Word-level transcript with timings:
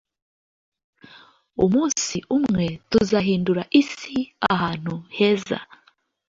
Umunsi 1.63 2.15
umwe 2.37 2.65
tuzahindura 2.89 3.63
isi 3.81 4.17
ahantu 4.51 4.93
heza. 5.17 5.57